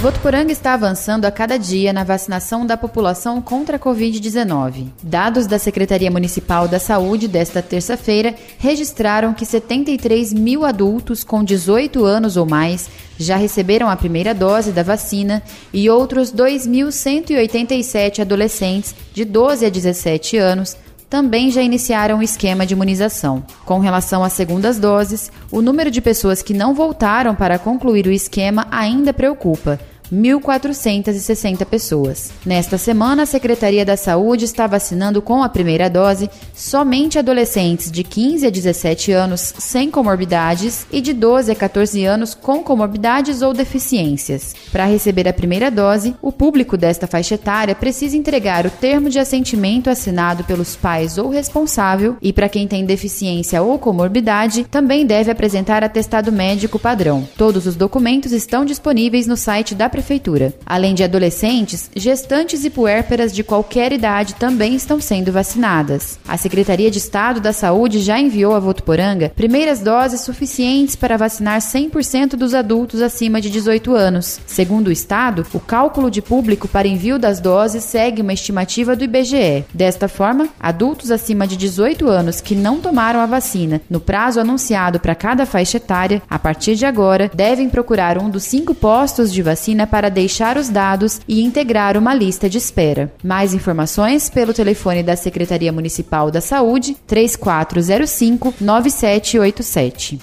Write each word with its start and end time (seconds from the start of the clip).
Votuporanga 0.00 0.52
está 0.52 0.74
avançando 0.74 1.24
a 1.24 1.30
cada 1.30 1.58
dia 1.58 1.92
na 1.92 2.04
vacinação 2.04 2.64
da 2.64 2.76
população 2.76 3.42
contra 3.42 3.76
a 3.76 3.80
Covid-19. 3.80 4.86
Dados 5.02 5.48
da 5.48 5.58
Secretaria 5.58 6.08
Municipal 6.08 6.68
da 6.68 6.78
Saúde 6.78 7.26
desta 7.26 7.60
terça-feira 7.60 8.32
registraram 8.58 9.34
que 9.34 9.44
73 9.44 10.32
mil 10.32 10.64
adultos 10.64 11.24
com 11.24 11.42
18 11.42 12.04
anos 12.04 12.36
ou 12.36 12.46
mais 12.46 12.88
já 13.18 13.34
receberam 13.36 13.90
a 13.90 13.96
primeira 13.96 14.32
dose 14.32 14.70
da 14.70 14.84
vacina 14.84 15.42
e 15.72 15.90
outros 15.90 16.32
2.187 16.32 18.20
adolescentes 18.20 18.94
de 19.12 19.24
12 19.24 19.66
a 19.66 19.68
17 19.68 20.36
anos 20.36 20.76
também 21.08 21.50
já 21.50 21.62
iniciaram 21.62 22.18
o 22.18 22.22
esquema 22.22 22.66
de 22.66 22.74
imunização. 22.74 23.42
Com 23.64 23.78
relação 23.78 24.22
às 24.22 24.34
segundas 24.34 24.78
doses, 24.78 25.30
o 25.50 25.62
número 25.62 25.90
de 25.90 26.00
pessoas 26.00 26.42
que 26.42 26.52
não 26.52 26.74
voltaram 26.74 27.34
para 27.34 27.58
concluir 27.58 28.06
o 28.06 28.12
esquema 28.12 28.66
ainda 28.70 29.12
preocupa. 29.12 29.80
1.460 30.12 31.64
pessoas. 31.64 32.30
Nesta 32.44 32.78
semana, 32.78 33.22
a 33.22 33.26
Secretaria 33.26 33.84
da 33.84 33.96
Saúde 33.96 34.44
está 34.44 34.66
vacinando 34.66 35.20
com 35.20 35.42
a 35.42 35.48
primeira 35.48 35.88
dose 35.88 36.30
somente 36.54 37.18
adolescentes 37.18 37.90
de 37.90 38.02
15 38.02 38.46
a 38.46 38.50
17 38.50 39.12
anos 39.12 39.54
sem 39.58 39.90
comorbidades 39.90 40.86
e 40.92 41.00
de 41.00 41.12
12 41.12 41.52
a 41.52 41.54
14 41.54 42.04
anos 42.04 42.34
com 42.34 42.62
comorbidades 42.62 43.42
ou 43.42 43.52
deficiências. 43.52 44.54
Para 44.72 44.86
receber 44.86 45.28
a 45.28 45.32
primeira 45.32 45.70
dose, 45.70 46.14
o 46.20 46.32
público 46.32 46.76
desta 46.76 47.06
faixa 47.06 47.34
etária 47.34 47.74
precisa 47.74 48.16
entregar 48.16 48.66
o 48.66 48.70
termo 48.70 49.10
de 49.10 49.18
assentimento 49.18 49.90
assinado 49.90 50.44
pelos 50.44 50.76
pais 50.76 51.18
ou 51.18 51.28
responsável 51.28 52.16
e 52.20 52.32
para 52.32 52.48
quem 52.48 52.66
tem 52.66 52.84
deficiência 52.84 53.62
ou 53.62 53.78
comorbidade, 53.78 54.64
também 54.64 55.06
deve 55.06 55.30
apresentar 55.30 55.84
atestado 55.84 56.32
médico 56.32 56.78
padrão. 56.78 57.26
Todos 57.36 57.66
os 57.66 57.76
documentos 57.76 58.32
estão 58.32 58.64
disponíveis 58.64 59.26
no 59.26 59.36
site 59.36 59.74
da 59.74 59.88
Prefeitura. 59.98 60.54
Além 60.64 60.94
de 60.94 61.02
adolescentes, 61.02 61.90
gestantes 61.96 62.64
e 62.64 62.70
puérperas 62.70 63.34
de 63.34 63.42
qualquer 63.42 63.92
idade 63.92 64.36
também 64.36 64.76
estão 64.76 65.00
sendo 65.00 65.32
vacinadas. 65.32 66.20
A 66.28 66.36
Secretaria 66.36 66.88
de 66.88 66.98
Estado 66.98 67.40
da 67.40 67.52
Saúde 67.52 67.98
já 67.98 68.16
enviou 68.16 68.54
a 68.54 68.60
Votuporanga 68.60 69.32
primeiras 69.34 69.80
doses 69.80 70.20
suficientes 70.20 70.94
para 70.94 71.16
vacinar 71.16 71.60
100% 71.60 72.36
dos 72.36 72.54
adultos 72.54 73.02
acima 73.02 73.40
de 73.40 73.50
18 73.50 73.92
anos. 73.92 74.38
Segundo 74.46 74.86
o 74.86 74.92
Estado, 74.92 75.44
o 75.52 75.58
cálculo 75.58 76.12
de 76.12 76.22
público 76.22 76.68
para 76.68 76.86
envio 76.86 77.18
das 77.18 77.40
doses 77.40 77.82
segue 77.82 78.22
uma 78.22 78.32
estimativa 78.32 78.94
do 78.94 79.02
IBGE. 79.02 79.64
Desta 79.74 80.06
forma, 80.06 80.48
adultos 80.60 81.10
acima 81.10 81.44
de 81.44 81.56
18 81.56 82.06
anos 82.08 82.40
que 82.40 82.54
não 82.54 82.78
tomaram 82.78 83.18
a 83.18 83.26
vacina 83.26 83.80
no 83.90 83.98
prazo 83.98 84.38
anunciado 84.38 85.00
para 85.00 85.16
cada 85.16 85.44
faixa 85.44 85.78
etária, 85.78 86.22
a 86.30 86.38
partir 86.38 86.76
de 86.76 86.86
agora, 86.86 87.28
devem 87.34 87.68
procurar 87.68 88.16
um 88.16 88.30
dos 88.30 88.44
cinco 88.44 88.76
postos 88.76 89.32
de 89.32 89.42
vacina 89.42 89.87
para 89.88 90.10
deixar 90.10 90.56
os 90.56 90.68
dados 90.68 91.20
e 91.26 91.42
integrar 91.42 91.96
uma 91.96 92.14
lista 92.14 92.48
de 92.48 92.58
espera. 92.58 93.12
Mais 93.24 93.54
informações 93.54 94.30
pelo 94.30 94.54
telefone 94.54 95.02
da 95.02 95.16
Secretaria 95.16 95.72
Municipal 95.72 96.30
da 96.30 96.40
Saúde 96.40 96.96
3405 97.06 98.54
9787. 98.60 100.20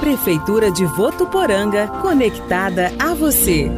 Prefeitura 0.00 0.72
de 0.72 0.84
Votuporanga, 0.84 1.86
conectada 2.00 2.90
a 2.98 3.14
você. 3.14 3.70